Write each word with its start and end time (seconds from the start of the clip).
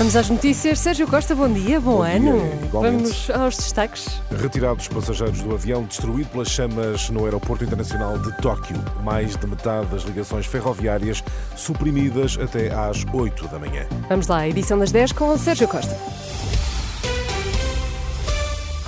Vamos 0.00 0.16
às 0.16 0.30
notícias. 0.30 0.78
Sérgio 0.78 1.06
Costa, 1.06 1.34
bom 1.34 1.46
dia, 1.46 1.78
bom, 1.78 1.96
Bom 1.96 2.02
ano. 2.04 2.40
dia. 2.40 2.68
Vamos 2.72 3.28
aos 3.28 3.54
destaques. 3.58 4.08
Retirados 4.40 4.88
passageiros 4.88 5.42
do 5.42 5.52
avião 5.52 5.82
destruído 5.84 6.30
pelas 6.30 6.48
chamas 6.48 7.10
no 7.10 7.26
Aeroporto 7.26 7.64
Internacional 7.64 8.18
de 8.18 8.34
Tóquio. 8.38 8.78
Mais 9.04 9.36
de 9.36 9.46
metade 9.46 9.88
das 9.88 10.04
ligações 10.04 10.46
ferroviárias 10.46 11.22
suprimidas 11.54 12.38
até 12.42 12.72
às 12.72 13.04
8 13.12 13.46
da 13.48 13.58
manhã. 13.58 13.86
Vamos 14.08 14.26
lá, 14.26 14.48
edição 14.48 14.78
das 14.78 14.90
10 14.90 15.12
com 15.12 15.34
o 15.34 15.38
Sérgio 15.38 15.68
Costa. 15.68 15.94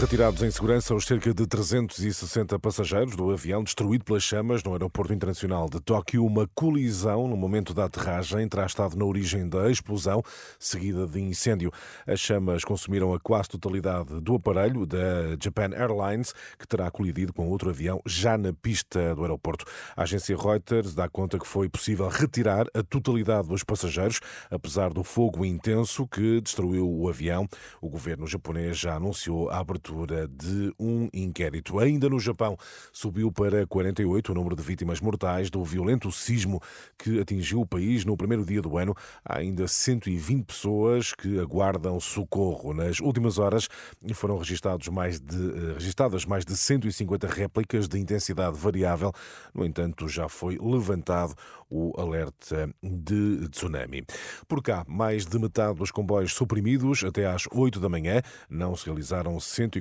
Retirados 0.00 0.42
em 0.42 0.50
segurança 0.50 0.94
os 0.94 1.04
cerca 1.04 1.34
de 1.34 1.46
360 1.46 2.58
passageiros 2.58 3.14
do 3.14 3.30
avião 3.30 3.62
destruído 3.62 4.02
pelas 4.02 4.22
chamas 4.22 4.64
no 4.64 4.72
Aeroporto 4.72 5.12
Internacional 5.12 5.68
de 5.68 5.78
Tóquio. 5.78 6.24
Uma 6.24 6.48
colisão 6.54 7.28
no 7.28 7.36
momento 7.36 7.74
da 7.74 7.84
aterragem 7.84 8.48
terá 8.48 8.64
estado 8.64 8.96
na 8.96 9.04
origem 9.04 9.46
da 9.46 9.70
explosão, 9.70 10.22
seguida 10.58 11.06
de 11.06 11.20
incêndio. 11.20 11.70
As 12.06 12.18
chamas 12.18 12.64
consumiram 12.64 13.12
a 13.12 13.20
quase 13.20 13.50
totalidade 13.50 14.22
do 14.22 14.36
aparelho 14.36 14.86
da 14.86 15.36
Japan 15.38 15.68
Airlines, 15.74 16.32
que 16.58 16.66
terá 16.66 16.90
colidido 16.90 17.34
com 17.34 17.50
outro 17.50 17.68
avião 17.68 18.00
já 18.06 18.38
na 18.38 18.54
pista 18.54 19.14
do 19.14 19.20
aeroporto. 19.20 19.66
A 19.94 20.04
agência 20.04 20.34
Reuters 20.34 20.94
dá 20.94 21.10
conta 21.10 21.38
que 21.38 21.46
foi 21.46 21.68
possível 21.68 22.08
retirar 22.08 22.64
a 22.72 22.82
totalidade 22.82 23.48
dos 23.48 23.62
passageiros, 23.62 24.18
apesar 24.50 24.94
do 24.94 25.04
fogo 25.04 25.44
intenso 25.44 26.06
que 26.06 26.40
destruiu 26.40 26.90
o 26.90 27.06
avião. 27.06 27.46
O 27.82 27.90
governo 27.90 28.26
japonês 28.26 28.78
já 28.78 28.94
anunciou 28.94 29.50
a 29.50 29.58
abertura 29.58 29.89
de 30.28 30.72
um 30.78 31.08
inquérito. 31.12 31.78
Ainda 31.78 32.08
no 32.08 32.18
Japão, 32.18 32.56
subiu 32.92 33.30
para 33.32 33.66
48 33.66 34.32
o 34.32 34.34
número 34.34 34.56
de 34.56 34.62
vítimas 34.62 35.00
mortais 35.00 35.50
do 35.50 35.64
violento 35.64 36.10
sismo 36.12 36.60
que 36.98 37.20
atingiu 37.20 37.60
o 37.60 37.66
país 37.66 38.04
no 38.04 38.16
primeiro 38.16 38.44
dia 38.44 38.62
do 38.62 38.76
ano. 38.76 38.94
Há 39.24 39.38
ainda 39.38 39.66
120 39.66 40.44
pessoas 40.44 41.12
que 41.12 41.38
aguardam 41.38 41.98
socorro. 42.00 42.72
Nas 42.72 43.00
últimas 43.00 43.38
horas 43.38 43.68
foram 44.14 44.38
registados 44.38 44.88
mais 44.88 45.20
de, 45.20 45.36
eh, 45.36 45.74
registadas 45.74 46.24
mais 46.24 46.44
de 46.44 46.56
150 46.56 47.26
réplicas 47.26 47.88
de 47.88 47.98
intensidade 47.98 48.56
variável. 48.56 49.12
No 49.54 49.64
entanto, 49.64 50.08
já 50.08 50.28
foi 50.28 50.58
levantado 50.60 51.34
o 51.70 51.92
alerta 51.98 52.68
de 52.82 53.48
tsunami. 53.48 54.04
Por 54.48 54.60
cá, 54.62 54.84
mais 54.88 55.24
de 55.24 55.38
metade 55.38 55.78
dos 55.78 55.90
comboios 55.90 56.32
suprimidos 56.32 57.04
até 57.04 57.26
às 57.26 57.44
8 57.52 57.78
da 57.78 57.88
manhã. 57.88 58.20
Não 58.48 58.74
se 58.74 58.86
realizaram 58.86 59.38
140 59.38 59.79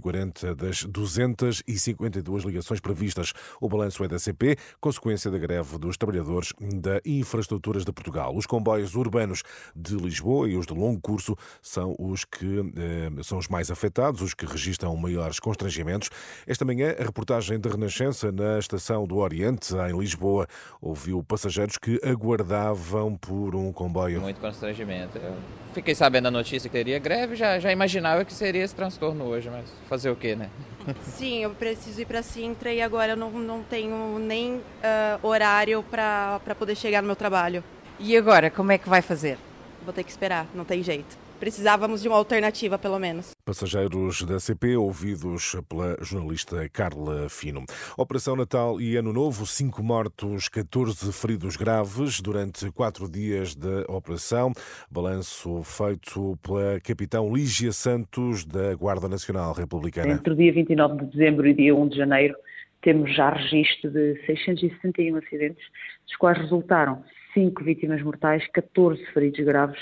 das 0.56 0.84
252 0.84 2.44
ligações 2.44 2.80
previstas. 2.80 3.34
O 3.60 3.68
balanço 3.68 4.04
é 4.04 4.08
da 4.08 4.20
CP, 4.20 4.58
consequência 4.80 5.30
da 5.30 5.38
greve 5.38 5.78
dos 5.78 5.98
trabalhadores 5.98 6.54
da 6.60 7.02
Infraestruturas 7.06 7.86
de 7.86 7.92
Portugal. 7.92 8.36
Os 8.36 8.46
comboios 8.46 8.96
urbanos 8.96 9.44
de 9.76 9.96
Lisboa 9.96 10.50
e 10.50 10.56
os 10.56 10.66
de 10.66 10.74
longo 10.74 11.00
curso 11.02 11.36
são 11.62 11.96
os 12.00 12.26
que 12.26 12.60
eh, 12.76 13.24
são 13.24 13.38
os 13.38 13.48
mais 13.48 13.72
afetados, 13.72 14.22
os 14.22 14.34
que 14.34 14.46
registram 14.46 14.96
maiores 14.96 15.40
constrangimentos. 15.40 16.10
Esta 16.48 16.66
manhã, 16.66 16.96
a 17.00 17.04
reportagem 17.04 17.60
de 17.60 17.70
Renascença 17.70 18.32
na 18.32 18.60
estação 18.60 19.06
do 19.08 19.18
Oriente, 19.18 19.74
em 19.76 19.98
Lisboa, 19.98 20.48
ouviu 20.82 21.24
passageiros 21.24 21.78
que 21.78 22.00
aguardavam 22.04 23.16
por 23.16 23.56
um 23.56 23.72
comboio. 23.72 24.22
Muito 24.22 24.40
constrangimento. 24.40 25.18
Eu 25.18 25.36
fiquei 25.74 25.96
sabendo 25.96 26.28
a 26.28 26.32
notícia 26.32 26.70
que 26.70 26.76
teria 26.76 27.00
greve, 27.00 27.36
já, 27.36 27.60
já 27.60 27.72
imaginava 27.72 28.26
que 28.26 28.34
seria 28.34 28.64
esse 28.64 28.76
transtorno 28.76 29.26
hoje, 29.26 29.50
mas 29.50 29.70
fazer 29.90 30.12
o 30.12 30.16
quê, 30.16 30.36
né? 30.36 30.50
Sim, 31.04 31.40
eu 31.40 31.50
preciso 31.50 32.00
ir 32.00 32.06
para 32.06 32.22
Sintra 32.22 32.72
e 32.72 32.82
agora 32.82 33.14
eu 33.14 33.18
não, 33.18 33.32
não 33.32 33.64
tenho 33.64 34.20
nem 34.20 34.62
ah, 34.84 35.20
horário 35.24 35.84
para 35.84 36.40
poder 36.58 36.76
chegar 36.76 37.02
no 37.02 37.08
meu 37.08 37.16
trabalho. 37.16 37.64
E 38.00 38.16
agora, 38.16 38.50
como 38.52 38.72
é 38.72 38.78
que 38.78 38.88
vai 38.88 39.02
fazer? 39.02 39.38
Vou 39.84 39.92
ter 39.92 40.04
que 40.04 40.12
esperar, 40.12 40.46
não 40.54 40.64
tem 40.64 40.84
jeito. 40.84 41.18
Precisávamos 41.40 42.02
de 42.02 42.08
uma 42.10 42.18
alternativa, 42.18 42.78
pelo 42.78 43.00
menos. 43.00 43.32
Passageiros 43.46 44.24
da 44.24 44.40
CP 44.40 44.76
ouvidos 44.76 45.56
pela 45.70 45.96
jornalista 46.02 46.68
Carla 46.70 47.30
Fino. 47.30 47.64
Operação 47.98 48.36
Natal 48.36 48.82
e 48.82 48.98
Ano 48.98 49.14
Novo, 49.14 49.46
cinco 49.46 49.82
mortos, 49.82 50.50
14 50.50 51.14
feridos 51.14 51.56
graves 51.56 52.20
durante 52.20 52.70
quatro 52.72 53.10
dias 53.10 53.56
da 53.56 53.86
operação. 53.88 54.52
Balanço 54.92 55.64
feito 55.64 56.38
pela 56.44 56.80
capitão 56.82 57.34
Lígia 57.34 57.72
Santos 57.72 58.46
da 58.46 58.76
Guarda 58.76 59.08
Nacional 59.08 59.54
Republicana. 59.54 60.14
Entre 60.14 60.34
o 60.34 60.36
dia 60.36 60.52
29 60.52 61.06
de 61.06 61.12
dezembro 61.12 61.48
e 61.48 61.54
dia 61.54 61.74
1 61.74 61.88
de 61.88 61.98
janeiro, 61.98 62.36
temos 62.82 63.16
já 63.16 63.32
registro 63.32 63.90
de 63.92 64.16
661 64.26 65.16
acidentes, 65.16 65.64
dos 66.06 66.16
quais 66.18 66.38
resultaram 66.38 67.02
5 67.34 67.64
vítimas 67.64 68.02
mortais, 68.02 68.46
14 68.52 69.04
feridos 69.14 69.46
graves 69.46 69.80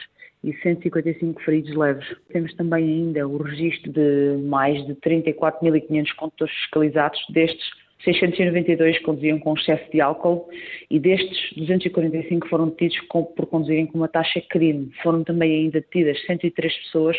e 0.47 0.53
155 0.62 1.41
feridos 1.41 1.75
leves. 1.75 2.08
Temos 2.31 2.53
também 2.56 2.85
ainda 2.85 3.28
o 3.28 3.38
registro 3.38 3.91
de 3.91 4.38
mais 4.44 4.85
de 4.88 4.96
34.500 4.96 6.16
condutores 6.16 6.56
fiscalizados, 6.56 7.19
destes 7.30 7.69
692 8.03 9.00
conduziam 9.00 9.40
com 9.40 9.56
excesso 9.56 9.91
de 9.91 10.00
álcool 10.00 10.47
e 10.90 11.00
destes 11.00 11.53
245 11.58 12.47
foram 12.47 12.69
detidos 12.69 13.00
por 13.09 13.46
conduzirem 13.47 13.88
com 13.88 13.97
uma 13.97 14.08
taxa 14.08 14.40
crime. 14.50 14.91
Foram 15.02 15.24
também 15.24 15.63
ainda 15.63 15.81
detidas 15.81 16.24
103 16.25 16.74
pessoas 16.78 17.18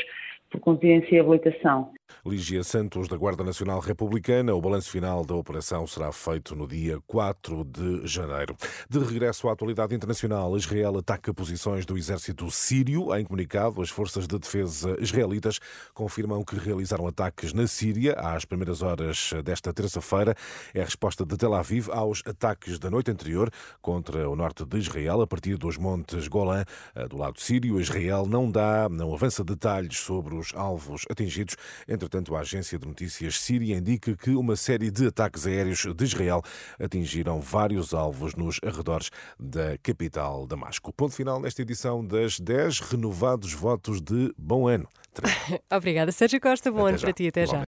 por 0.50 0.60
conduzirem 0.60 1.04
sem 1.08 1.18
habilitação. 1.18 1.92
Lígia 2.28 2.62
Santos, 2.62 3.08
da 3.08 3.16
Guarda 3.16 3.42
Nacional 3.42 3.80
Republicana. 3.80 4.54
O 4.54 4.60
balanço 4.60 4.90
final 4.90 5.24
da 5.24 5.34
operação 5.34 5.86
será 5.86 6.12
feito 6.12 6.54
no 6.54 6.68
dia 6.68 7.00
4 7.06 7.64
de 7.64 8.06
janeiro. 8.06 8.54
De 8.88 8.98
regresso 8.98 9.48
à 9.48 9.52
atualidade 9.52 9.94
internacional, 9.94 10.54
Israel 10.56 10.98
ataca 10.98 11.32
posições 11.32 11.86
do 11.86 11.96
exército 11.96 12.50
sírio. 12.50 13.14
Em 13.16 13.24
comunicado, 13.24 13.80
as 13.80 13.88
forças 13.88 14.28
de 14.28 14.38
defesa 14.38 14.94
israelitas 15.00 15.58
confirmam 15.94 16.44
que 16.44 16.56
realizaram 16.56 17.06
ataques 17.06 17.54
na 17.54 17.66
Síria 17.66 18.12
às 18.12 18.44
primeiras 18.44 18.82
horas 18.82 19.30
desta 19.42 19.72
terça-feira. 19.72 20.34
É 20.74 20.82
a 20.82 20.84
resposta 20.84 21.24
de 21.24 21.36
Tel 21.36 21.54
Aviv 21.54 21.88
aos 21.90 22.22
ataques 22.26 22.78
da 22.78 22.90
noite 22.90 23.10
anterior 23.10 23.50
contra 23.80 24.28
o 24.28 24.36
norte 24.36 24.66
de 24.66 24.76
Israel, 24.76 25.22
a 25.22 25.26
partir 25.26 25.56
dos 25.56 25.78
montes 25.78 26.28
Golã. 26.28 26.64
Do 27.08 27.16
lado 27.16 27.40
sírio, 27.40 27.80
Israel 27.80 28.26
não 28.26 28.50
dá, 28.50 28.86
não 28.90 29.14
avança 29.14 29.42
detalhes 29.42 29.98
sobre 29.98 30.34
os 30.34 30.52
alvos 30.54 31.06
atingidos. 31.10 31.56
Entretanto, 31.88 32.17
a 32.34 32.40
agência 32.40 32.78
de 32.78 32.86
notícias 32.86 33.40
síria 33.40 33.76
indica 33.76 34.16
que 34.16 34.30
uma 34.30 34.56
série 34.56 34.90
de 34.90 35.06
ataques 35.06 35.46
aéreos 35.46 35.86
de 35.94 36.04
Israel 36.04 36.42
atingiram 36.78 37.40
vários 37.40 37.94
alvos 37.94 38.34
nos 38.34 38.58
arredores 38.64 39.10
da 39.38 39.78
capital 39.78 40.46
Damasco. 40.46 40.92
Ponto 40.92 41.14
final 41.14 41.40
nesta 41.40 41.62
edição 41.62 42.04
das 42.04 42.38
10 42.40 42.80
renovados 42.80 43.52
votos 43.52 44.00
de 44.00 44.32
bom 44.36 44.66
ano. 44.66 44.88
Obrigada, 45.72 46.12
Sérgio 46.12 46.40
Costa. 46.40 46.70
Bom 46.70 46.80
Até 46.80 46.88
ano 46.88 46.98
já. 46.98 47.06
para 47.06 47.12
ti, 47.12 47.28
até 47.28 47.46
já. 47.46 47.64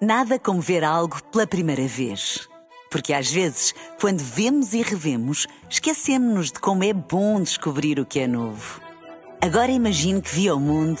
Nada 0.00 0.38
como 0.38 0.60
ver 0.60 0.84
algo 0.84 1.22
pela 1.24 1.46
primeira 1.46 1.86
vez. 1.86 2.48
Porque 2.90 3.12
às 3.12 3.30
vezes, 3.30 3.72
quando 4.00 4.18
vemos 4.18 4.72
e 4.72 4.82
revemos, 4.82 5.46
esquecemos-nos 5.68 6.50
de 6.50 6.58
como 6.58 6.82
é 6.82 6.92
bom 6.92 7.40
descobrir 7.40 8.00
o 8.00 8.06
que 8.06 8.20
é 8.20 8.26
novo. 8.26 8.80
Agora 9.40 9.70
imagine 9.70 10.20
que 10.20 10.34
viu 10.34 10.56
o 10.56 10.60
mundo 10.60 11.00